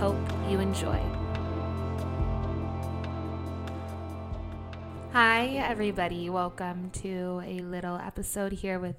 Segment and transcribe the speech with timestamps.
[0.00, 0.16] Hope
[0.48, 0.98] you enjoy.
[5.12, 6.30] Hi, everybody.
[6.30, 8.96] Welcome to a little episode here with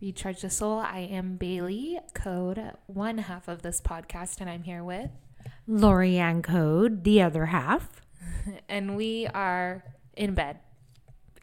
[0.00, 0.78] Recharge the Soul.
[0.78, 5.10] I am Bailey, code one half of this podcast, and I'm here with
[5.68, 8.00] Lorianne Code, the other half.
[8.68, 9.82] and we are
[10.16, 10.60] in bed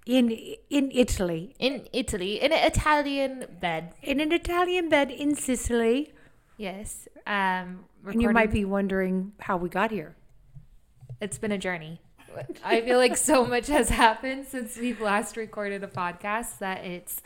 [0.06, 0.32] in
[0.70, 1.54] in Italy.
[1.60, 3.94] In Italy, in an Italian bed.
[4.02, 6.14] In an Italian bed in Sicily.
[6.62, 7.08] Yes.
[7.26, 10.16] Um, and you might be wondering how we got here.
[11.20, 12.00] It's been a journey.
[12.64, 17.24] I feel like so much has happened since we've last recorded a podcast that it's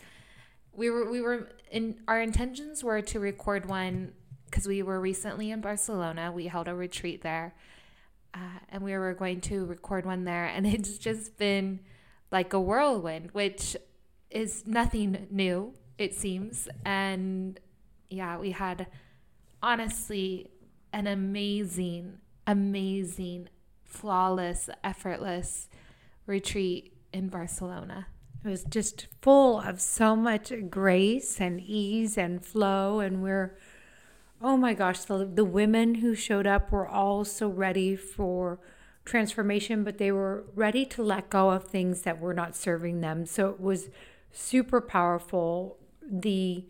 [0.71, 4.13] we were we were in our intentions were to record one
[4.45, 6.31] because we were recently in Barcelona.
[6.31, 7.53] We held a retreat there,
[8.33, 11.81] uh, and we were going to record one there, and it's just been
[12.31, 13.75] like a whirlwind, which
[14.31, 16.69] is nothing new, it seems.
[16.85, 17.59] And
[18.09, 18.87] yeah, we had
[19.65, 20.47] honestly
[20.93, 23.49] an amazing, amazing,
[23.83, 25.67] flawless, effortless
[26.27, 28.05] retreat in Barcelona.
[28.43, 32.99] It was just full of so much grace and ease and flow.
[32.99, 33.57] And we're,
[34.39, 38.59] oh my gosh, the, the women who showed up were all so ready for
[39.03, 43.25] transformation, but they were ready to let go of things that were not serving them.
[43.25, 43.89] So it was
[44.31, 45.79] super powerful.
[46.07, 46.65] The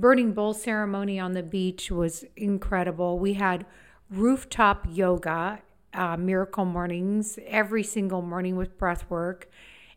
[0.00, 3.18] burning bowl ceremony on the beach was incredible.
[3.18, 3.66] We had
[4.10, 5.60] rooftop yoga,
[5.92, 9.48] uh, miracle mornings, every single morning with breath work.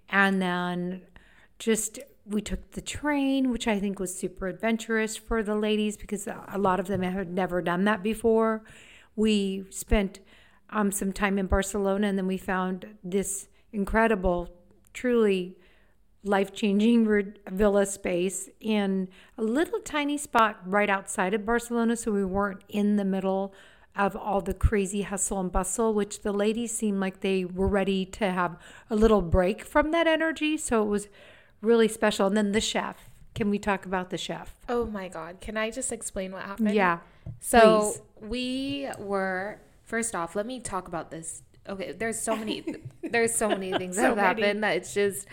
[0.10, 1.04] And then
[1.58, 6.28] just we took the train, which I think was super adventurous for the ladies because
[6.28, 8.64] a lot of them had never done that before.
[9.16, 10.20] We spent
[10.70, 14.50] um, some time in Barcelona, and then we found this incredible,
[14.94, 15.58] truly
[16.24, 21.96] life changing villa space in a little tiny spot right outside of Barcelona.
[21.96, 23.54] So we weren't in the middle
[23.96, 28.06] of all the crazy hustle and bustle, which the ladies seemed like they were ready
[28.06, 28.58] to have
[28.90, 30.58] a little break from that energy.
[30.58, 31.08] So it was
[31.62, 32.28] really special.
[32.28, 33.10] And then the chef.
[33.36, 34.56] Can we talk about the chef?
[34.70, 35.42] Oh my God.
[35.42, 36.76] Can I just explain what happened?
[36.76, 37.00] Yeah.
[37.40, 38.30] So please.
[38.30, 41.44] we were First off, let me talk about this.
[41.68, 42.64] Okay, there's so many
[43.04, 45.28] there's so many things so that have happened that it's just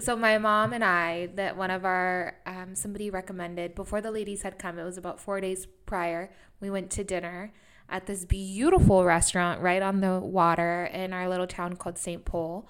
[0.00, 4.42] so my mom and I that one of our um, somebody recommended before the ladies
[4.42, 4.78] had come.
[4.78, 6.30] It was about four days prior.
[6.60, 7.52] We went to dinner
[7.88, 12.24] at this beautiful restaurant right on the water in our little town called St.
[12.24, 12.68] paul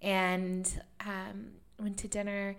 [0.00, 2.56] and um, went to dinner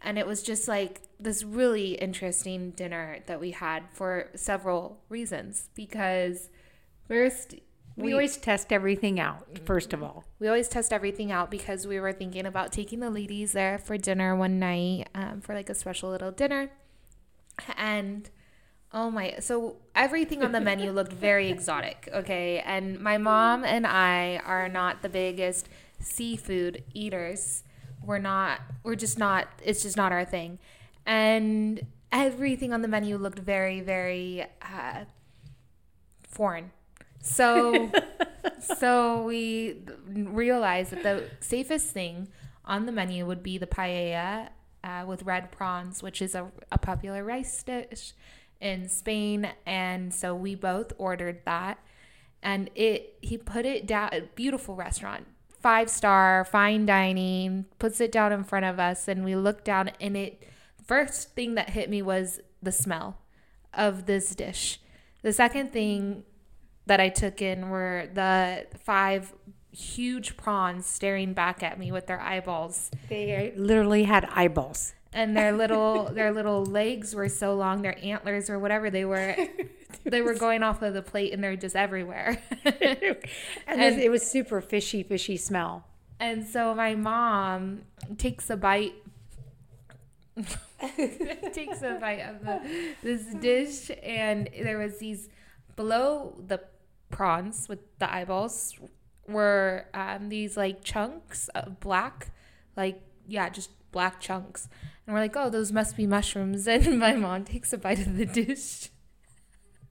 [0.00, 5.70] and it was just like this really interesting dinner that we had for several reasons
[5.74, 6.50] because
[7.08, 7.54] first
[7.98, 10.24] we, we always test everything out, first of all.
[10.38, 13.98] We always test everything out because we were thinking about taking the ladies there for
[13.98, 16.70] dinner one night um, for like a special little dinner.
[17.76, 18.30] And
[18.92, 22.60] oh my, so everything on the menu looked very exotic, okay?
[22.60, 27.64] And my mom and I are not the biggest seafood eaters.
[28.04, 30.60] We're not, we're just not, it's just not our thing.
[31.04, 35.04] And everything on the menu looked very, very uh,
[36.22, 36.70] foreign
[37.20, 37.90] so
[38.78, 42.28] so we realized that the safest thing
[42.64, 44.50] on the menu would be the paella
[44.84, 48.12] uh, with red prawns, which is a, a popular rice dish
[48.60, 49.48] in Spain.
[49.66, 51.78] And so we both ordered that.
[52.42, 55.26] And it he put it down beautiful restaurant,
[55.60, 59.90] five star, fine dining, puts it down in front of us, and we look down
[60.00, 60.44] and it
[60.86, 63.18] first thing that hit me was the smell
[63.74, 64.80] of this dish.
[65.22, 66.22] The second thing
[66.88, 69.32] that I took in were the five
[69.70, 72.90] huge prawns staring back at me with their eyeballs.
[73.08, 74.94] They literally had eyeballs.
[75.12, 79.36] And their little their little legs were so long, their antlers or whatever they were,
[80.04, 82.42] they were going off of the plate and they're just everywhere.
[82.64, 83.16] and,
[83.66, 85.86] and it was super fishy, fishy smell.
[86.20, 87.82] And so my mom
[88.16, 88.94] takes a bite
[91.52, 92.60] takes a bite of the,
[93.02, 95.28] this dish and there was these
[95.74, 96.60] below the
[97.10, 98.74] prawns with the eyeballs
[99.26, 102.30] were um, these like chunks of black,
[102.76, 104.68] like, yeah, just black chunks.
[105.06, 106.66] And we're like, oh, those must be mushrooms.
[106.68, 108.90] And my mom takes a bite of the dish.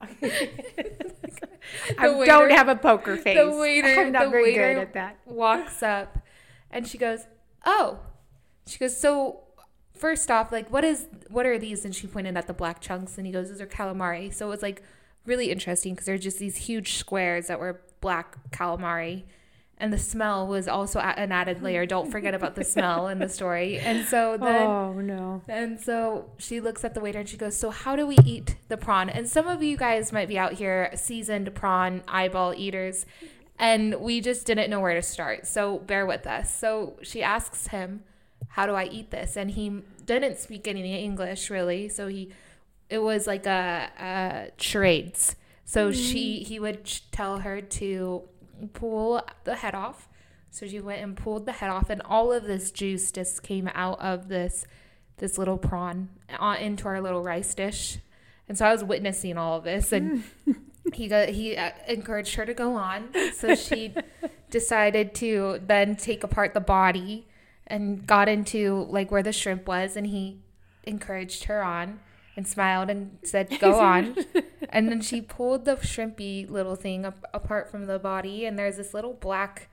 [1.98, 3.36] I waiter- don't have a poker face.
[3.36, 5.18] the waiter, I'm not the very waiter good at that.
[5.26, 6.18] walks up
[6.70, 7.26] and she goes,
[7.64, 8.00] "Oh."
[8.66, 9.40] She goes, "So
[9.94, 13.18] first off, like what is what are these?" And she pointed at the black chunks
[13.18, 14.82] and he goes, "Those are calamari." So it was like
[15.26, 19.24] really interesting because they're just these huge squares that were black calamari.
[19.80, 21.86] And the smell was also an added layer.
[21.86, 23.78] Don't forget about the smell in the story.
[23.78, 25.42] And so then Oh no.
[25.46, 28.56] and so she looks at the waiter and she goes, So, how do we eat
[28.66, 29.08] the prawn?
[29.08, 33.06] And some of you guys might be out here seasoned prawn eyeball eaters,
[33.56, 35.46] and we just didn't know where to start.
[35.46, 36.52] So, bear with us.
[36.58, 38.02] So, she asks him,
[38.48, 39.36] How do I eat this?
[39.36, 41.88] And he didn't speak any English really.
[41.88, 42.32] So, he,
[42.90, 45.36] it was like a, a charades.
[45.64, 48.22] So, she, he would ch- tell her to
[48.72, 50.08] pull the head off.
[50.50, 53.68] So she went and pulled the head off, and all of this juice just came
[53.74, 54.66] out of this
[55.18, 56.08] this little prawn
[56.38, 57.98] uh, into our little rice dish.
[58.48, 60.24] And so I was witnessing all of this, and
[60.94, 63.10] he got he uh, encouraged her to go on.
[63.34, 63.94] So she
[64.50, 67.26] decided to then take apart the body
[67.66, 70.40] and got into like where the shrimp was, and he
[70.84, 72.00] encouraged her on
[72.38, 74.16] and smiled and said, "Go on."
[74.70, 78.76] and then she pulled the shrimpy little thing up, apart from the body, and there's
[78.76, 79.68] this little black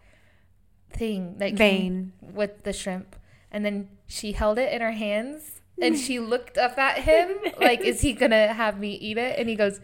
[0.92, 2.14] thing that Vein.
[2.20, 3.16] with the shrimp.
[3.52, 7.82] And then she held it in her hands and she looked up at him like,
[7.82, 9.80] "Is he gonna have me eat it?" And he goes,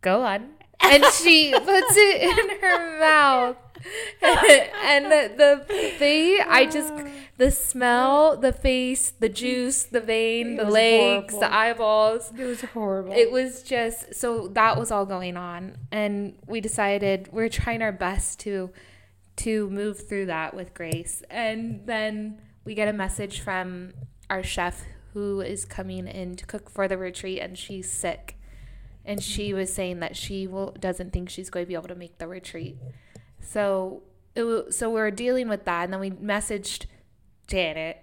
[0.00, 3.56] "Go on." And she puts it in her mouth.
[4.22, 6.92] and the, the thing, I just
[7.36, 9.34] the smell, the face, the mm-hmm.
[9.34, 11.40] juice, the vein, It the legs, horrible.
[11.40, 12.32] the eyeballs.
[12.36, 13.12] It was horrible.
[13.12, 17.92] It was just so that was all going on, and we decided we're trying our
[17.92, 18.70] best to
[19.36, 21.22] to move through that with grace.
[21.30, 23.92] And then we get a message from
[24.30, 28.38] our chef who is coming in to cook for the retreat, and she's sick,
[29.04, 31.94] and she was saying that she will doesn't think she's going to be able to
[31.94, 32.76] make the retreat.
[33.46, 34.02] So
[34.34, 36.86] it so we're dealing with that, and then we messaged
[37.46, 37.98] Janet,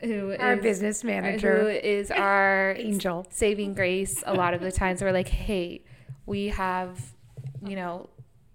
[0.00, 3.26] who our is- business manager, who is our Angel.
[3.30, 5.84] saving grace a lot of the times we're like hey
[6.26, 7.14] we have
[7.66, 8.08] you know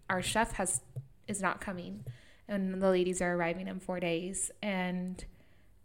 [0.10, 0.82] our chef has
[1.28, 2.04] is not coming
[2.48, 5.26] and the ladies are arriving in four days and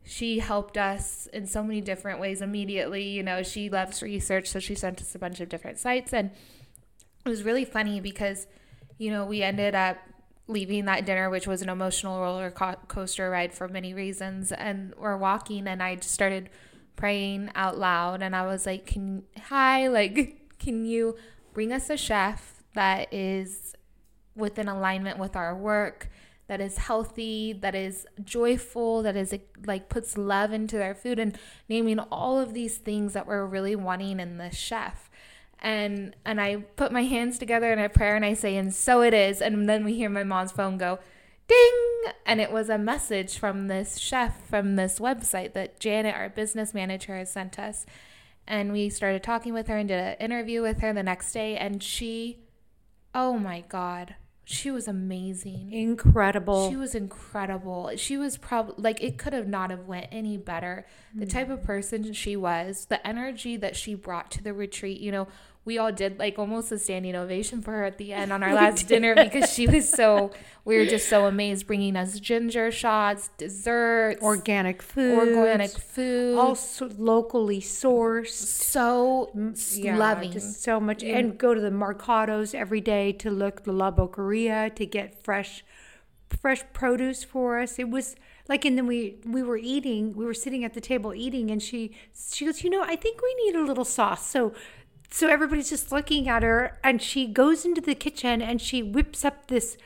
[0.03, 4.59] she helped us in so many different ways immediately you know she loves research so
[4.59, 6.31] she sent us a bunch of different sites and
[7.25, 8.47] it was really funny because
[8.99, 9.97] you know we ended up
[10.51, 14.93] leaving that dinner which was an emotional roller co- coaster ride for many reasons and
[14.99, 16.51] we're walking and i just started
[17.01, 21.17] praying out loud and I was like, "Can hi, like can you
[21.55, 23.75] bring us a chef that is
[24.37, 26.11] within alignment with our work,
[26.47, 31.39] that is healthy, that is joyful, that is like puts love into their food and
[31.69, 35.10] naming all of these things that we're really wanting in the chef."
[35.63, 39.03] And and I put my hands together in a prayer and I say, "And so
[39.03, 40.99] it is." And then we hear my mom's phone go,
[41.51, 46.29] ding and it was a message from this chef from this website that janet our
[46.29, 47.85] business manager has sent us
[48.47, 51.57] and we started talking with her and did an interview with her the next day
[51.57, 52.39] and she
[53.17, 54.15] oh my god
[54.45, 56.69] she was amazing Incredible.
[56.69, 57.93] she was incredible.
[57.95, 60.87] She was probably like it could have not have went any better.
[61.15, 61.31] The hmm.
[61.31, 65.01] type of person she was, the energy that she brought to the retreat.
[65.01, 65.29] You know,
[65.65, 68.55] we all did like almost a standing ovation for her at the end on our
[68.63, 70.33] last dinner because she was so.
[70.65, 75.19] We were just so amazed, bringing us ginger shots, desserts, organic food.
[75.37, 78.29] organic food, Also locally sourced.
[78.29, 79.31] so
[79.75, 80.33] Yeah, loving.
[80.33, 81.01] just so much.
[81.03, 81.19] Mm.
[81.19, 85.65] And go to the Mercados every day to look the La Boqueria to get fresh,
[86.41, 87.79] fresh produce for us.
[87.79, 88.17] It was
[88.49, 90.15] like, and then we we were eating.
[90.15, 91.93] We were sitting at the table eating, and she
[92.33, 94.27] she goes, you know, I think we need a little sauce.
[94.29, 94.53] So.
[95.11, 99.25] So everybody's just looking at her, and she goes into the kitchen and she whips
[99.25, 99.77] up this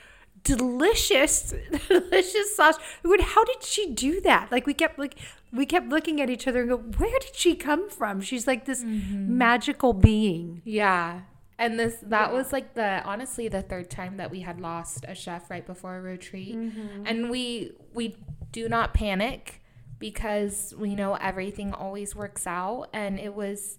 [0.43, 1.54] delicious,
[1.88, 2.76] delicious sauce.
[3.02, 4.52] How did she do that?
[4.52, 5.16] Like we kept like
[5.52, 8.21] we kept looking at each other and go, Where did she come from?
[8.21, 9.38] She's like this mm-hmm.
[9.38, 10.62] magical being.
[10.64, 11.23] Yeah.
[11.59, 15.14] And this that was like the honestly the third time that we had lost a
[15.14, 16.57] chef right before a retreat.
[16.57, 17.07] Mm-hmm.
[17.07, 18.16] And we we
[18.52, 19.62] do not panic
[19.99, 23.78] because we know everything always works out and it was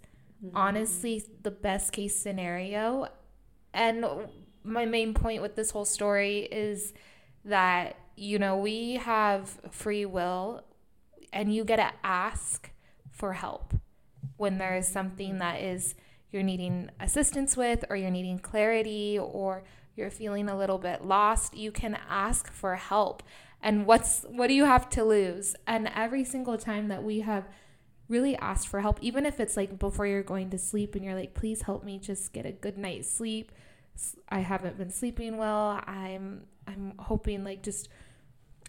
[0.54, 3.08] honestly the best case scenario.
[3.74, 4.06] And
[4.64, 6.94] my main point with this whole story is
[7.44, 10.64] that you know we have free will
[11.32, 12.72] and you get to ask
[13.12, 13.74] for help
[14.38, 15.96] when there is something that is
[16.32, 19.64] you're needing assistance with or you're needing clarity or
[19.96, 23.22] you're feeling a little bit lost you can ask for help
[23.62, 27.48] and what's what do you have to lose and every single time that we have
[28.08, 31.16] really asked for help even if it's like before you're going to sleep and you're
[31.16, 33.52] like please help me just get a good night's sleep
[34.30, 35.82] I haven't been sleeping well.
[35.86, 37.90] I'm I'm hoping like just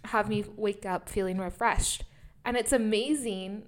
[0.05, 2.05] have me wake up feeling refreshed.
[2.45, 3.64] And it's amazing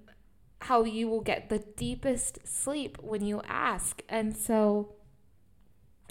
[0.62, 4.02] how you will get the deepest sleep when you ask.
[4.08, 4.94] And so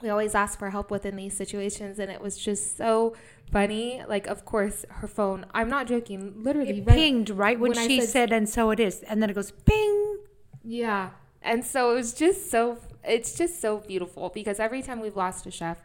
[0.02, 3.16] we always ask for help within these situations and it was just so
[3.52, 4.04] funny.
[4.08, 7.88] Like of course her phone i'm not joking literally it right, pinged right when, when
[7.88, 10.18] she said, said, and so it is and then it goes ping.
[10.64, 11.12] Yeah
[11.42, 15.46] and so it was just so it's just so beautiful because every time we've lost
[15.46, 15.78] a chef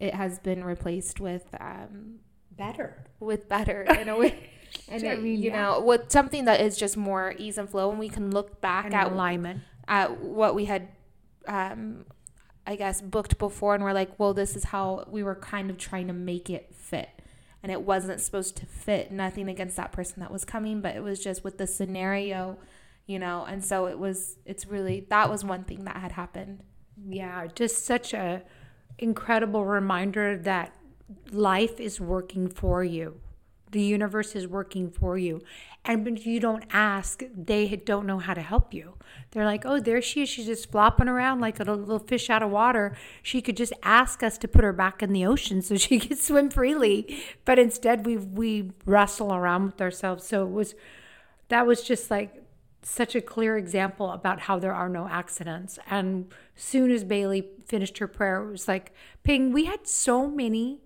[0.00, 2.20] it has been replaced with um
[2.60, 3.04] better.
[3.18, 4.50] with better in a way.
[4.88, 5.62] And I mean, you yeah.
[5.62, 8.86] know with something that is just more ease and flow and we can look back
[8.86, 9.62] and at alignment.
[9.88, 10.88] at what we had
[11.46, 12.04] um
[12.70, 15.76] I guess, booked before and we're like, well, this is how we were kind of
[15.76, 17.08] trying to make it fit.
[17.64, 19.10] And it wasn't supposed to fit.
[19.10, 22.58] Nothing against that person that was coming, but it was just with the scenario,
[23.08, 23.44] you know.
[23.44, 26.62] And so it was, it's really, that was one thing that had happened.
[27.08, 28.42] Yeah, just such a
[29.00, 30.72] incredible reminder that
[31.32, 33.20] life is working for you
[33.70, 35.42] the universe is working for you.
[35.84, 38.94] And if you don't ask, they don't know how to help you.
[39.30, 40.28] They're like, oh, there she is.
[40.28, 42.96] She's just flopping around like a little fish out of water.
[43.22, 46.18] She could just ask us to put her back in the ocean so she could
[46.18, 47.22] swim freely.
[47.44, 50.26] But instead, we we wrestle around with ourselves.
[50.26, 50.74] So it was
[51.48, 52.42] that was just like
[52.82, 55.78] such a clear example about how there are no accidents.
[55.88, 60.80] And soon as Bailey finished her prayer, it was like, ping, we had so many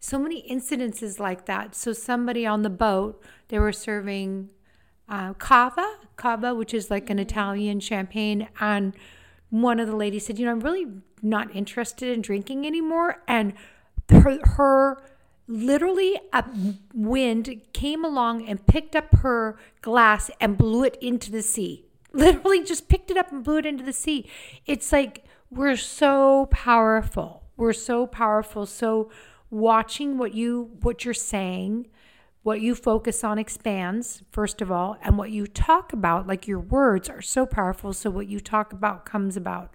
[0.00, 1.74] so many incidences like that.
[1.74, 4.50] So somebody on the boat, they were serving
[5.08, 8.94] uh, cava, cava, which is like an Italian champagne, and
[9.50, 10.86] one of the ladies said, "You know, I'm really
[11.22, 13.54] not interested in drinking anymore." And
[14.10, 15.02] her, her
[15.48, 16.44] literally a
[16.92, 21.84] wind came along and picked up her glass and blew it into the sea.
[22.12, 24.28] Literally, just picked it up and blew it into the sea.
[24.64, 27.44] It's like we're so powerful.
[27.56, 28.66] We're so powerful.
[28.66, 29.10] So
[29.50, 31.86] watching what you what you're saying
[32.42, 36.60] what you focus on expands first of all and what you talk about like your
[36.60, 39.74] words are so powerful so what you talk about comes about.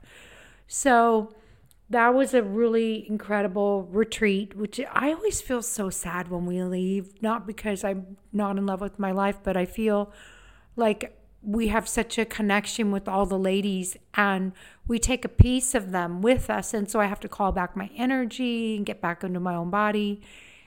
[0.67, 1.33] So
[1.91, 7.21] that was a really incredible retreat which i always feel so sad when we leave
[7.21, 10.11] not because i'm not in love with my life but i feel
[10.77, 14.53] like we have such a connection with all the ladies and
[14.91, 17.77] we take a piece of them with us and so i have to call back
[17.77, 20.21] my energy and get back into my own body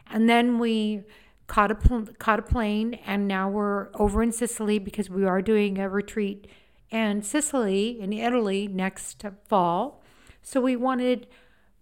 [0.07, 1.03] and then we
[1.47, 5.43] caught a pl- caught a plane and now we're over in sicily because we are
[5.43, 6.47] doing a retreat
[6.91, 10.03] in sicily in italy next fall
[10.41, 11.27] so we wanted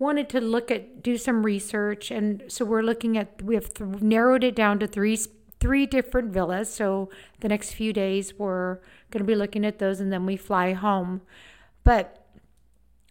[0.01, 4.01] wanted to look at do some research and so we're looking at we have th-
[4.01, 5.17] narrowed it down to three
[5.61, 6.75] three different villas.
[6.75, 7.09] So
[7.39, 8.79] the next few days we're
[9.13, 11.21] going to be looking at those and then we fly home.
[11.85, 12.22] But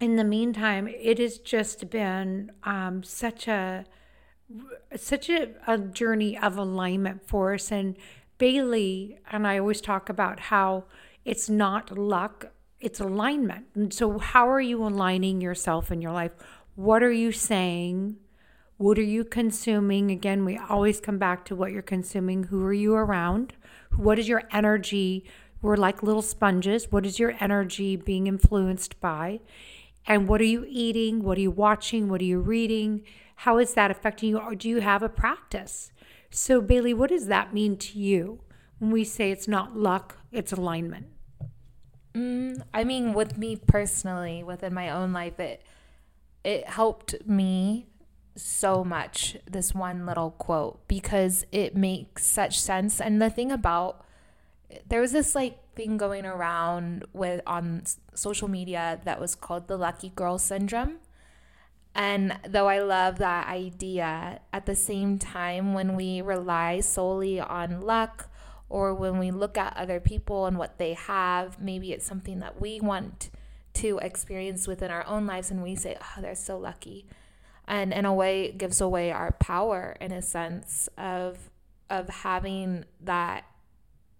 [0.01, 3.85] in the meantime, it has just been um, such a
[4.97, 7.71] such a, a journey of alignment for us.
[7.71, 7.95] And
[8.37, 10.85] Bailey and I always talk about how
[11.23, 12.47] it's not luck,
[12.79, 13.67] it's alignment.
[13.75, 16.31] And so, how are you aligning yourself in your life?
[16.75, 18.17] What are you saying?
[18.77, 20.09] What are you consuming?
[20.09, 22.45] Again, we always come back to what you're consuming.
[22.45, 23.53] Who are you around?
[23.95, 25.25] What is your energy?
[25.61, 26.91] We're like little sponges.
[26.91, 29.41] What is your energy being influenced by?
[30.07, 31.23] And what are you eating?
[31.23, 32.09] What are you watching?
[32.09, 33.03] What are you reading?
[33.37, 34.39] How is that affecting you?
[34.39, 35.91] Or do you have a practice?
[36.29, 38.41] So, Bailey, what does that mean to you
[38.79, 41.07] when we say it's not luck, it's alignment?
[42.13, 45.63] Mm, I mean, with me personally, within my own life, it
[46.43, 47.87] it helped me
[48.35, 54.03] so much this one little quote because it makes such sense and the thing about
[54.87, 59.77] there was this like thing going around with on social media that was called the
[59.77, 60.97] lucky girl syndrome.
[61.93, 67.81] And though I love that idea at the same time when we rely solely on
[67.81, 68.29] luck
[68.69, 72.61] or when we look at other people and what they have maybe it's something that
[72.61, 73.29] we want
[73.73, 77.05] to experience within our own lives and we say oh they're so lucky.
[77.67, 81.49] And in a way gives away our power in a sense of
[81.89, 83.43] of having that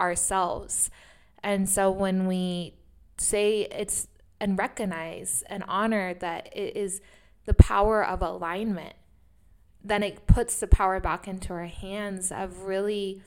[0.02, 0.90] ourselves
[1.44, 2.74] and so when we
[3.18, 4.08] say it's
[4.40, 7.02] and recognize and honor that it is
[7.46, 8.96] the power of alignment
[9.84, 13.22] then it puts the power back into our hands of really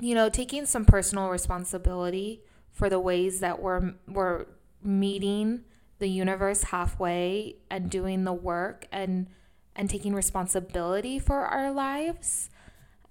[0.00, 4.46] you know taking some personal responsibility for the ways that we're we're
[4.84, 5.64] meeting
[5.98, 9.28] the universe halfway and doing the work and
[9.74, 12.50] and taking responsibility for our lives.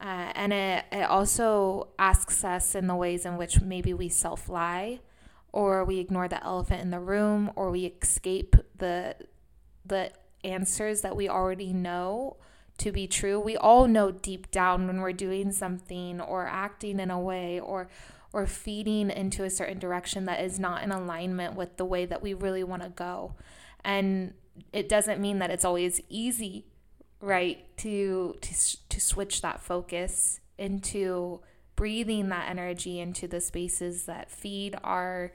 [0.01, 4.49] Uh, and it, it also asks us in the ways in which maybe we self
[4.49, 4.99] lie
[5.51, 9.15] or we ignore the elephant in the room or we escape the
[9.85, 10.11] the
[10.43, 12.37] answers that we already know
[12.77, 13.39] to be true.
[13.39, 17.87] We all know deep down when we're doing something or acting in a way or
[18.33, 22.23] or feeding into a certain direction that is not in alignment with the way that
[22.23, 23.35] we really want to go.
[23.83, 24.33] And
[24.71, 26.65] it doesn't mean that it's always easy,
[27.21, 27.65] right?
[27.77, 28.53] To to
[28.89, 31.41] to switch that focus into
[31.75, 35.31] breathing that energy into the spaces that feed our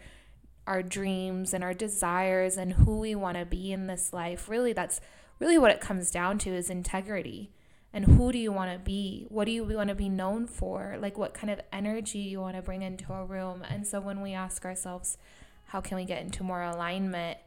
[0.67, 4.49] our dreams and our desires and who we want to be in this life.
[4.49, 5.01] Really that's
[5.39, 7.53] really what it comes down to is integrity.
[7.93, 9.27] And who do you want to be?
[9.29, 10.97] What do you want to be known for?
[11.01, 13.65] Like what kind of energy you want to bring into a room?
[13.69, 15.17] And so when we ask ourselves,
[15.67, 17.39] how can we get into more alignment?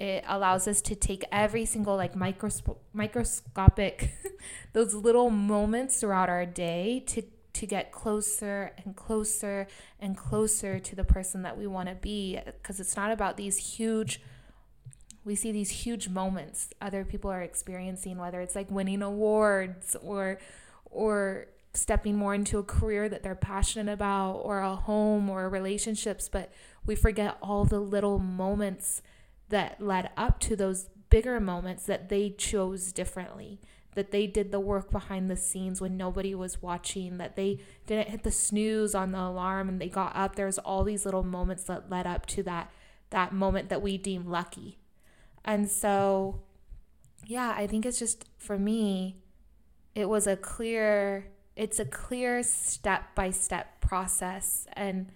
[0.00, 4.14] It allows us to take every single like microsp- microscopic
[4.72, 9.66] those little moments throughout our day to to get closer and closer
[10.00, 13.58] and closer to the person that we want to be because it's not about these
[13.58, 14.22] huge
[15.24, 20.38] we see these huge moments other people are experiencing whether it's like winning awards or
[20.86, 26.28] or stepping more into a career that they're passionate about or a home or relationships
[26.28, 26.50] but
[26.86, 29.02] we forget all the little moments
[29.50, 33.60] that led up to those bigger moments that they chose differently
[33.94, 38.08] that they did the work behind the scenes when nobody was watching that they didn't
[38.08, 40.36] hit the snooze on the alarm and they got up.
[40.36, 42.70] There's all these little moments that led up to that
[43.10, 44.78] that moment that we deem lucky.
[45.44, 46.42] And so,
[47.26, 49.16] yeah, I think it's just for me,
[49.96, 51.26] it was a clear,
[51.56, 55.10] it's a clear step by step process and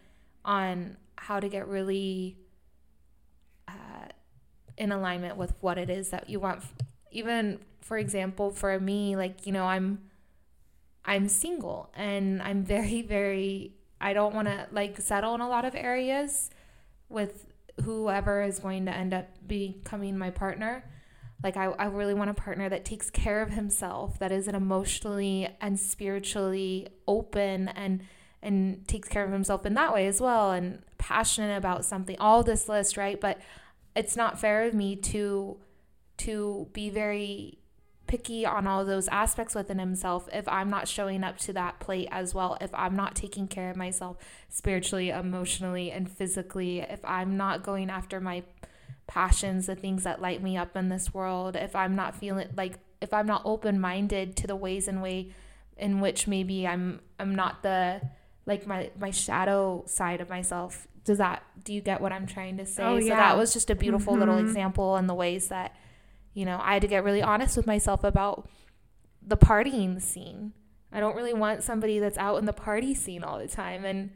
[0.45, 2.37] on how to get really
[4.76, 6.62] in alignment with what it is that you want.
[7.11, 10.11] Even for example, for me, like, you know, I'm,
[11.04, 15.64] I'm single and I'm very, very, I don't want to like settle in a lot
[15.64, 16.50] of areas
[17.09, 17.47] with
[17.85, 20.85] whoever is going to end up becoming my partner
[21.45, 24.54] like I, I really want a partner that takes care of himself that is an
[24.54, 28.03] emotionally and spiritually open and
[28.42, 32.42] and takes care of himself in that way as well and passionate about something all
[32.42, 33.38] this list right but
[33.94, 35.57] it's not fair of me to
[36.16, 37.59] to be very
[38.07, 42.09] picky on all those aspects within himself if I'm not showing up to that plate
[42.11, 47.37] as well, if I'm not taking care of myself spiritually, emotionally, and physically, if I'm
[47.37, 48.42] not going after my
[49.07, 52.78] passions, the things that light me up in this world, if I'm not feeling like
[53.00, 55.33] if I'm not open minded to the ways and way
[55.76, 58.00] in which maybe I'm I'm not the
[58.46, 60.87] like my my shadow side of myself.
[61.04, 62.83] Does that do you get what I'm trying to say?
[62.83, 63.02] Oh, yeah.
[63.02, 64.20] So that was just a beautiful mm-hmm.
[64.20, 65.74] little example in the ways that
[66.35, 68.48] you know, I had to get really honest with myself about
[69.22, 70.52] the partying scene.
[70.92, 74.11] I don't really want somebody that's out in the party scene all the time and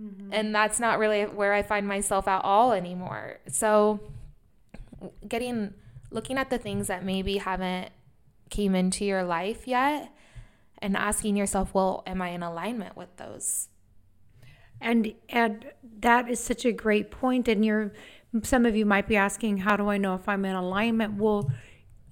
[0.00, 0.32] mm-hmm.
[0.32, 3.40] and that's not really where I find myself at all anymore.
[3.48, 4.00] So
[5.26, 5.74] getting
[6.10, 7.90] looking at the things that maybe haven't
[8.50, 10.12] came into your life yet
[10.78, 13.68] and asking yourself, well, am I in alignment with those?
[14.80, 15.66] And and
[16.00, 17.92] that is such a great point and you're
[18.42, 21.14] some of you might be asking, how do I know if I'm in alignment?
[21.14, 21.50] Well,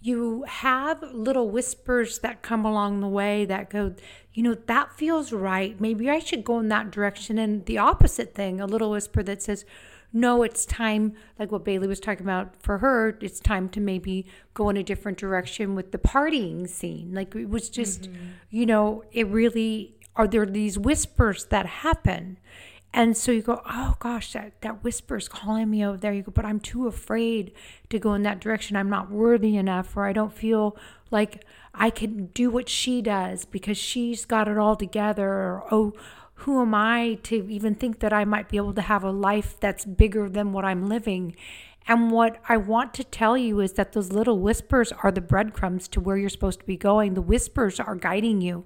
[0.01, 3.95] you have little whispers that come along the way that go,
[4.33, 5.81] you know, that feels right.
[5.81, 7.39] Maybe I should go in that direction.
[7.39, 9.65] And the opposite thing, a little whisper that says,
[10.13, 14.27] no, it's time, like what Bailey was talking about for her, it's time to maybe
[14.55, 17.13] go in a different direction with the partying scene.
[17.15, 18.27] Like it was just, mm-hmm.
[18.51, 22.39] you know, it really, are there these whispers that happen?
[22.95, 26.13] And so you go, oh gosh, that, that whisper is calling me over there.
[26.13, 27.53] You go, but I'm too afraid
[27.89, 28.77] to go in that direction.
[28.77, 30.77] I'm not worthy enough, or I don't feel
[31.11, 31.45] like
[31.75, 35.27] I can do what she does because she's got it all together.
[35.27, 35.95] Or, oh,
[36.35, 39.59] who am I to even think that I might be able to have a life
[39.59, 41.35] that's bigger than what I'm living?
[41.89, 45.89] And what I want to tell you is that those little whispers are the breadcrumbs
[45.89, 47.15] to where you're supposed to be going.
[47.15, 48.65] The whispers are guiding you.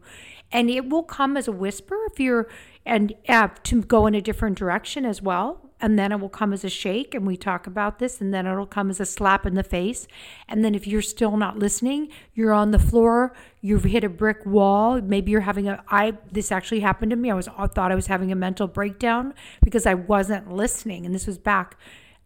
[0.53, 2.49] And it will come as a whisper if you're
[2.87, 5.61] and uh, to go in a different direction as well.
[5.79, 8.47] And then it will come as a shake, and we talk about this, and then
[8.47, 10.09] it'll come as a slap in the face.
[10.49, 14.47] And then if you're still not listening, you're on the floor, you've hit a brick
[14.47, 15.03] wall.
[15.03, 17.31] Maybe you're having a I this actually happened to me.
[17.31, 21.05] I was I thought I was having a mental breakdown because I wasn't listening.
[21.05, 21.77] And this was back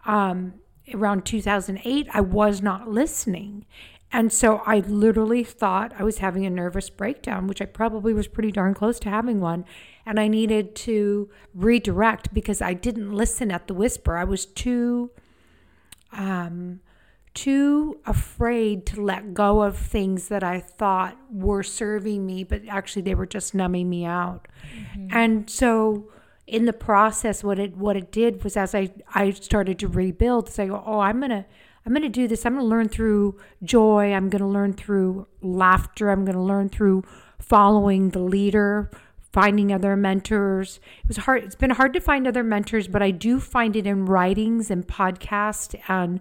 [0.07, 0.55] um,
[0.95, 2.07] around 2008.
[2.13, 3.67] I was not listening.
[4.13, 8.27] And so I literally thought I was having a nervous breakdown, which I probably was
[8.27, 9.65] pretty darn close to having one
[10.07, 14.17] and I needed to redirect because I didn't listen at the whisper.
[14.17, 15.11] I was too
[16.13, 16.81] um
[17.33, 23.03] too afraid to let go of things that I thought were serving me, but actually
[23.03, 24.49] they were just numbing me out.
[24.77, 25.07] Mm-hmm.
[25.13, 26.11] And so
[26.49, 30.49] in the process what it what it did was as I I started to rebuild,
[30.49, 31.45] say, "Oh, I'm going to
[31.85, 32.45] I'm going to do this.
[32.45, 34.13] I'm going to learn through joy.
[34.13, 36.11] I'm going to learn through laughter.
[36.11, 37.05] I'm going to learn through
[37.39, 38.91] following the leader,
[39.33, 40.79] finding other mentors.
[41.03, 41.45] It was hard.
[41.45, 44.87] It's been hard to find other mentors, but I do find it in writings and
[44.87, 46.21] podcasts and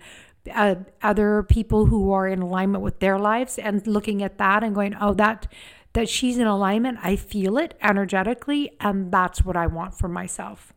[0.53, 4.73] uh, other people who are in alignment with their lives and looking at that and
[4.73, 5.47] going, oh, that
[5.93, 6.99] that she's in alignment.
[7.01, 10.73] I feel it energetically, and that's what I want for myself.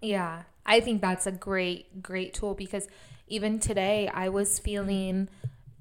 [0.00, 2.86] Yeah, I think that's a great, great tool because
[3.34, 5.28] even today I was feeling,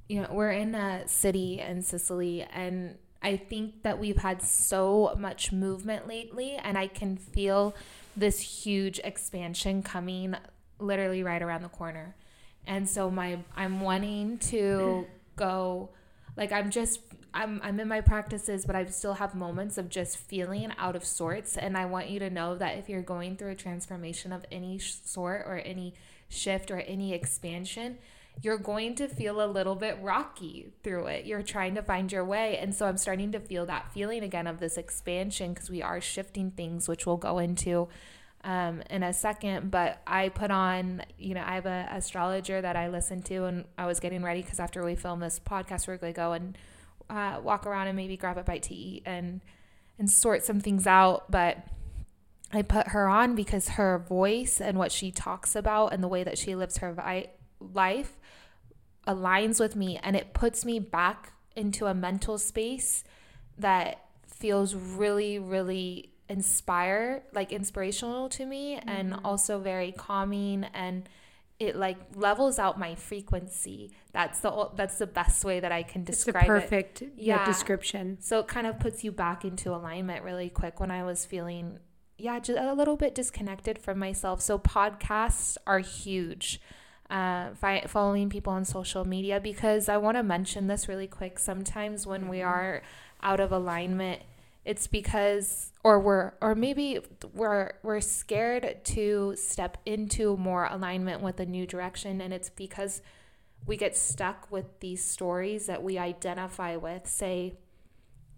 [0.10, 5.14] you know, we're in a city in Sicily and I think that we've had so
[5.20, 7.76] much movement lately and I can feel
[8.18, 10.36] this huge expansion coming
[10.80, 12.16] literally right around the corner.
[12.66, 15.90] And so my I'm wanting to go
[16.36, 17.02] like I'm just
[17.36, 21.06] I'm I'm in my practices, but I still have moments of just feeling out of
[21.06, 21.56] sorts.
[21.56, 24.80] And I want you to know that if you're going through a transformation of any
[24.80, 25.94] sort or any
[26.34, 27.98] shift or any expansion,
[28.42, 31.26] you're going to feel a little bit rocky through it.
[31.26, 32.58] You're trying to find your way.
[32.58, 36.02] And so I'm starting to feel that feeling again of this expansion because we are
[36.02, 37.90] shifting things, which we'll go into
[38.44, 39.72] um, in a second.
[39.72, 43.66] But I put on, you know, I have an astrologer that I listen to, and
[43.78, 46.58] I was getting ready because after we film this podcast, we're going to go and
[47.10, 49.42] uh, walk around and maybe grab a bite to eat and
[50.00, 51.30] and sort some things out.
[51.32, 51.60] But
[52.54, 56.24] I put her on because her voice and what she talks about and the way
[56.24, 58.20] that she lives her vi- life
[59.08, 63.04] aligns with me, and it puts me back into a mental space
[63.58, 68.90] that feels really, really inspire like inspirational to me mm-hmm.
[68.90, 71.08] and also very calming and
[71.60, 73.92] it like levels out my frequency.
[74.12, 77.14] That's the that's the best way that I can describe it's perfect it.
[77.18, 77.46] yeah.
[77.46, 78.18] description.
[78.22, 81.80] So it kind of puts you back into alignment really quick when I was feeling
[82.24, 84.40] yeah, just a little bit disconnected from myself.
[84.40, 86.62] So podcasts are huge.
[87.10, 87.50] Uh,
[87.86, 91.38] following people on social media because I want to mention this really quick.
[91.38, 92.48] Sometimes when we mm-hmm.
[92.48, 92.82] are
[93.22, 94.22] out of alignment,
[94.64, 97.00] it's because or we're or maybe
[97.34, 103.02] we're we're scared to step into more alignment with a new direction and it's because
[103.66, 107.54] we get stuck with these stories that we identify with say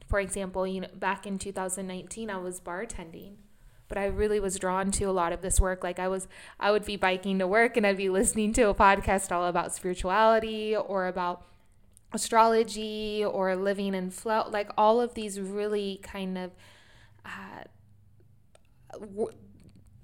[0.07, 3.35] for example you know back in 2019 I was bartending
[3.87, 6.27] but I really was drawn to a lot of this work like I was
[6.59, 9.73] I would be biking to work and I'd be listening to a podcast all about
[9.73, 11.45] spirituality or about
[12.13, 16.51] astrology or living in flow like all of these really kind of
[17.25, 17.63] uh,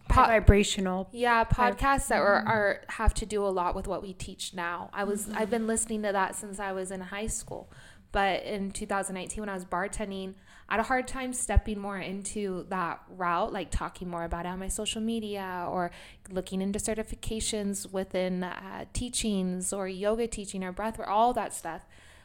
[0.10, 2.50] po- vibrational yeah podcasts that are, mm-hmm.
[2.50, 5.38] are have to do a lot with what we teach now i was mm-hmm.
[5.38, 7.72] i've been listening to that since i was in high school
[8.12, 10.34] but in 2019 when i was bartending
[10.72, 14.50] i had a hard time stepping more into that route like talking more about it
[14.50, 15.92] on my social media or
[16.32, 21.82] looking into certifications within uh, teachings or yoga teaching or breath or all that stuff.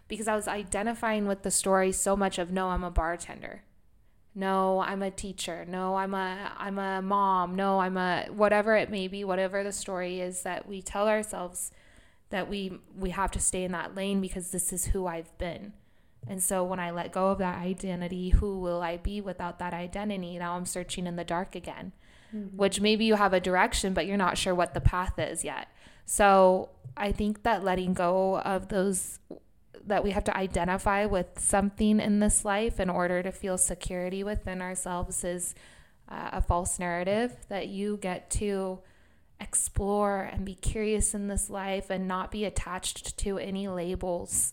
[0.06, 3.62] Because i was identifying with the story so much of no i'm a bartender.
[4.32, 5.64] No i'm a teacher.
[5.68, 7.56] No i'm a i'm a mom.
[7.56, 11.72] No i'm a whatever it may be whatever the story is that we tell ourselves
[12.30, 15.72] that we we have to stay in that lane because this is who i've been
[16.28, 19.72] and so when i let go of that identity who will i be without that
[19.72, 20.38] identity?
[20.38, 21.92] Now i'm searching in the dark again
[22.34, 22.56] mm-hmm.
[22.56, 25.68] which maybe you have a direction but you're not sure what the path is yet.
[26.04, 29.18] So i think that letting go of those
[29.86, 34.24] that we have to identify with something in this life in order to feel security
[34.24, 35.54] within ourselves is
[36.08, 38.80] uh, a false narrative that you get to
[39.40, 44.52] explore and be curious in this life and not be attached to any labels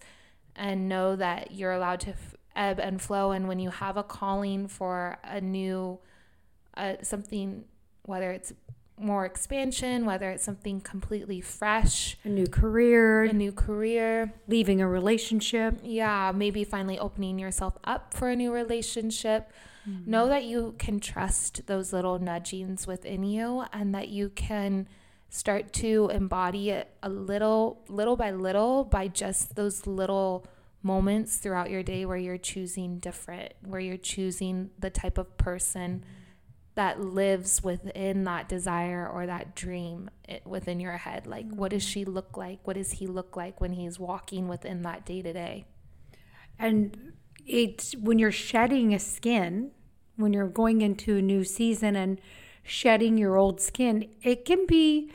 [0.55, 4.03] and know that you're allowed to f- ebb and flow and when you have a
[4.03, 5.99] calling for a new
[6.77, 7.65] uh, something
[8.05, 8.53] whether it's
[8.97, 14.87] more expansion, whether it's something completely fresh, a new career, a new career, leaving a
[14.87, 15.79] relationship.
[15.83, 19.51] Yeah, maybe finally opening yourself up for a new relationship.
[19.87, 20.11] Mm-hmm.
[20.11, 24.87] Know that you can trust those little nudgings within you and that you can
[25.33, 30.45] start to embody it a little little by little by just those little
[30.83, 36.05] moments throughout your day where you're choosing different, where you're choosing the type of person
[36.75, 41.25] that lives within that desire or that dream eh, within your head.
[41.25, 42.59] Like what does she look like?
[42.67, 45.65] What does he look like when he's walking within that day to day?
[46.59, 49.71] And it's when you're shedding a skin
[50.15, 52.21] when you're going into a new season and
[52.61, 55.11] shedding your old skin it can be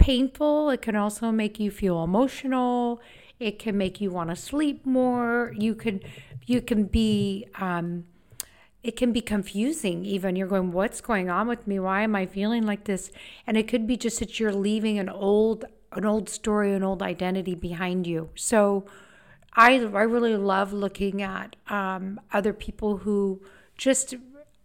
[0.00, 3.00] painful it can also make you feel emotional
[3.38, 6.00] it can make you want to sleep more you can
[6.46, 8.04] you can be um,
[8.82, 12.24] it can be confusing even you're going what's going on with me why am i
[12.24, 13.10] feeling like this
[13.46, 17.02] and it could be just that you're leaving an old an old story, an old
[17.02, 18.30] identity behind you.
[18.34, 18.84] So
[19.54, 23.40] I, I really love looking at um, other people who
[23.76, 24.14] just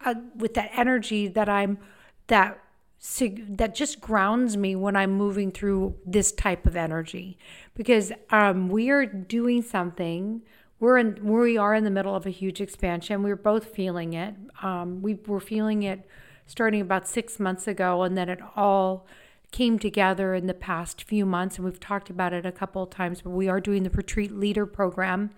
[0.03, 1.79] uh, with that energy that I'm
[2.27, 2.59] that
[2.99, 7.37] that just grounds me when I'm moving through this type of energy
[7.75, 10.41] because um, we are doing something.
[10.79, 13.21] We're in we are in the middle of a huge expansion.
[13.23, 14.35] We're both feeling it.
[14.61, 16.07] Um, we were feeling it
[16.47, 19.05] starting about six months ago, and then it all
[19.51, 21.57] came together in the past few months.
[21.57, 23.21] And we've talked about it a couple of times.
[23.21, 25.29] But we are doing the retreat leader program,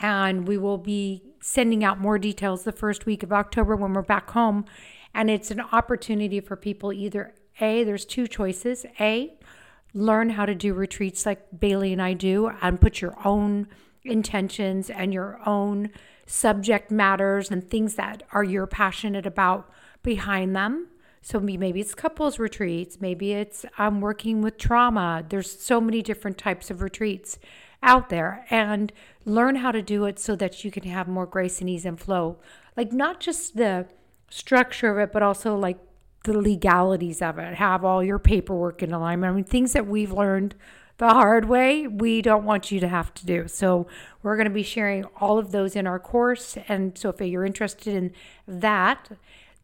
[0.00, 4.02] and we will be sending out more details the first week of October when we're
[4.02, 4.64] back home
[5.14, 8.86] and it's an opportunity for people either A, there's two choices.
[9.00, 9.34] A,
[9.94, 13.68] learn how to do retreats like Bailey and I do and put your own
[14.04, 15.90] intentions and your own
[16.26, 19.70] subject matters and things that are you're passionate about
[20.02, 20.88] behind them.
[21.22, 25.24] So maybe it's couples retreats, maybe it's um, working with trauma.
[25.28, 27.38] There's so many different types of retreats
[27.82, 28.92] out there and
[29.24, 31.98] learn how to do it so that you can have more grace and ease and
[31.98, 32.38] flow.
[32.76, 33.86] Like not just the
[34.30, 35.78] structure of it, but also like
[36.24, 39.32] the legalities of it, have all your paperwork in alignment.
[39.32, 40.54] I mean, things that we've learned
[40.98, 43.46] the hard way, we don't want you to have to do.
[43.46, 43.86] So,
[44.22, 46.58] we're going to be sharing all of those in our course.
[46.66, 48.12] And so, if you're interested in
[48.48, 49.08] that,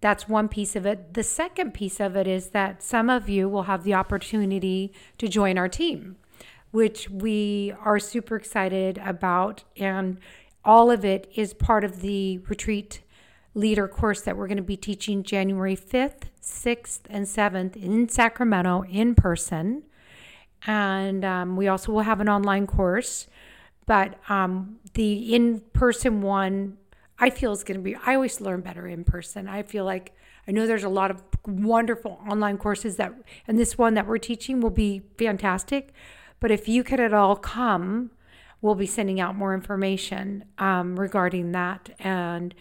[0.01, 1.15] that's one piece of it.
[1.15, 5.29] The second piece of it is that some of you will have the opportunity to
[5.29, 6.17] join our team,
[6.71, 9.65] which we are super excited about.
[9.77, 10.19] And
[10.65, 13.01] all of it is part of the retreat
[13.55, 18.85] leader course that we're going to be teaching January 5th, 6th, and 7th in Sacramento
[18.91, 19.85] in person.
[20.67, 23.29] And um, we also will have an online course.
[23.87, 26.79] But um, the in person one,
[27.19, 29.47] I feel is going to be, I always learn better in person.
[29.47, 30.15] I feel like
[30.49, 33.15] I know there's a lot of wonderful online courses that,
[33.47, 35.93] and this one that we're teaching will be fantastic.
[36.41, 38.11] But if you could at all come,
[38.61, 41.91] we'll be sending out more information um, regarding that.
[41.99, 42.55] And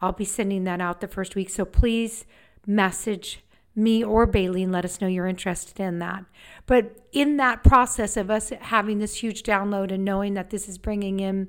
[0.00, 1.50] I'll be sending that out the first week.
[1.50, 2.24] So please
[2.66, 3.44] message
[3.76, 6.24] me or Bailey and let us know you're interested in that.
[6.66, 10.78] But in that process of us having this huge download and knowing that this is
[10.78, 11.48] bringing in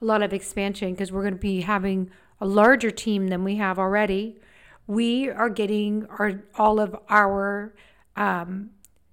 [0.00, 3.56] a lot of expansion because we're going to be having a larger team than we
[3.56, 4.38] have already,
[4.86, 7.74] we are getting our all of our
[8.14, 8.70] um,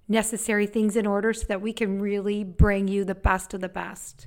[0.08, 3.68] necessary things in order so that we can really bring you the best of the
[3.68, 4.26] best.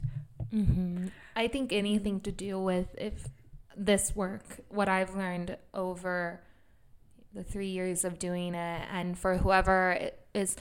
[0.54, 1.08] Mm-hmm.
[1.36, 3.28] I think anything to do with if
[3.78, 6.42] this work, what I've learned over
[7.34, 10.56] the three years of doing it, and for whoever is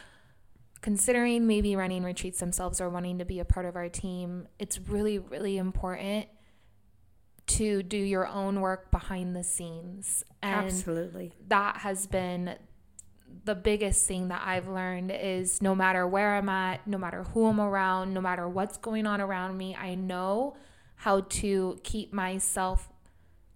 [0.82, 4.78] considering maybe running retreats themselves or wanting to be a part of our team, it's
[4.78, 6.26] really, really important
[7.46, 10.24] to do your own work behind the scenes.
[10.42, 11.32] And Absolutely.
[11.48, 12.56] That has been
[13.44, 17.46] the biggest thing that I've learned is no matter where I'm at, no matter who
[17.46, 20.56] I'm around, no matter what's going on around me, I know
[20.96, 22.88] how to keep myself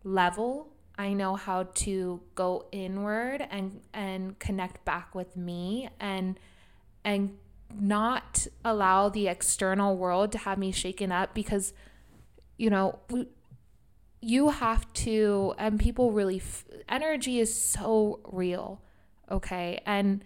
[0.04, 0.68] level
[1.00, 6.38] I know how to go inward and and connect back with me and
[7.02, 7.38] and
[7.74, 11.72] not allow the external world to have me shaken up because
[12.58, 12.98] you know
[14.20, 18.82] you have to and people really f- energy is so real
[19.30, 20.22] okay and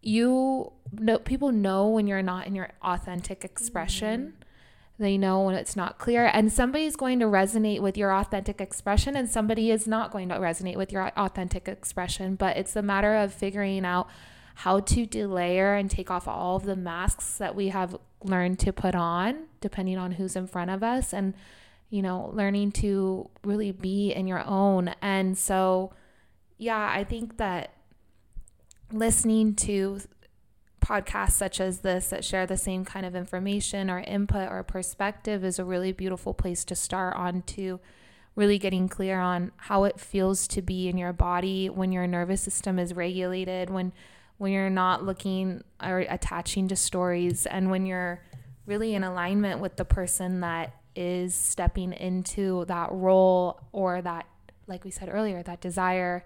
[0.00, 4.42] you know people know when you're not in your authentic expression mm-hmm.
[5.02, 6.30] They know when it's not clear.
[6.32, 10.36] And somebody's going to resonate with your authentic expression, and somebody is not going to
[10.36, 12.36] resonate with your authentic expression.
[12.36, 14.08] But it's a matter of figuring out
[14.54, 18.72] how to delayer and take off all of the masks that we have learned to
[18.72, 21.34] put on, depending on who's in front of us, and,
[21.90, 24.94] you know, learning to really be in your own.
[25.02, 25.92] And so,
[26.58, 27.72] yeah, I think that
[28.92, 30.00] listening to
[30.82, 35.44] podcasts such as this that share the same kind of information or input or perspective
[35.44, 37.80] is a really beautiful place to start on to
[38.34, 42.40] really getting clear on how it feels to be in your body when your nervous
[42.40, 43.92] system is regulated when
[44.38, 48.20] when you're not looking or attaching to stories and when you're
[48.66, 54.26] really in alignment with the person that is stepping into that role or that
[54.66, 56.24] like we said earlier that desire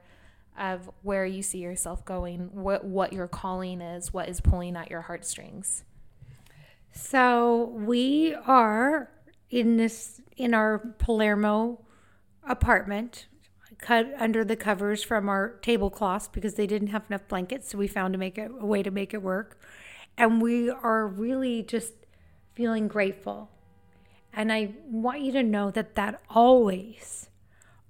[0.59, 4.91] of where you see yourself going, what what your calling is, what is pulling at
[4.91, 5.85] your heartstrings.
[6.93, 9.11] So we are
[9.51, 11.85] in this in our Palermo
[12.49, 13.27] apartment,
[13.79, 17.89] cut under the covers from our tablecloths because they didn't have enough blankets, so we
[17.89, 19.61] found to make it a way to make it work.
[20.17, 21.93] And we are really just
[22.55, 23.51] feeling grateful.
[24.33, 27.29] And I want you to know that that always,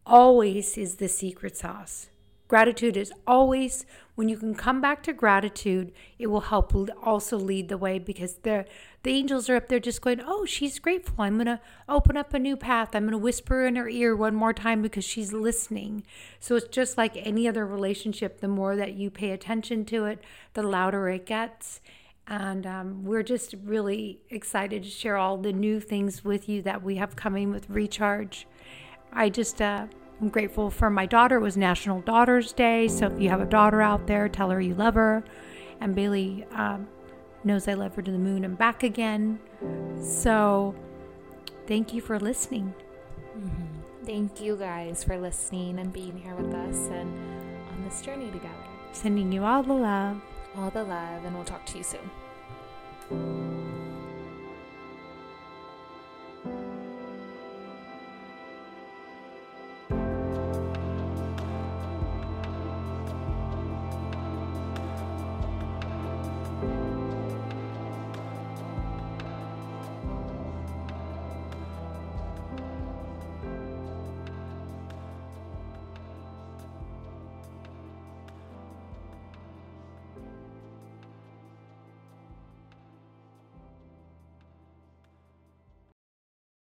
[0.05, 2.09] always is the secret sauce
[2.49, 3.85] Gratitude is always
[4.17, 8.37] when you can come back to gratitude, it will help also lead the way because
[8.37, 8.65] the
[9.03, 11.23] the angels are up there just going, "Oh, she's grateful.
[11.23, 12.95] I'm going to open up a new path.
[12.95, 16.03] I'm going to whisper in her ear one more time because she's listening."
[16.41, 20.25] So it's just like any other relationship, the more that you pay attention to it,
[20.55, 21.81] the louder it gets.
[22.27, 26.83] And um, we're just really excited to share all the new things with you that
[26.83, 28.49] we have coming with Recharge.
[29.13, 29.87] I just uh,
[30.21, 31.37] I'm grateful for my daughter.
[31.37, 32.89] It was National Daughters Day.
[32.89, 35.23] So if you have a daughter out there, tell her you love her.
[35.81, 36.89] And Bailey um,
[37.45, 39.39] knows I love her to the moon and back again.
[40.01, 40.75] So
[41.67, 42.75] thank you for listening.
[43.37, 44.07] Mm-hmm.
[44.07, 47.13] Thank you guys for listening and being here with us and
[47.73, 48.55] on this journey together.
[48.93, 50.21] Sending you all the love.
[50.57, 53.66] All the love, and we'll talk to you soon.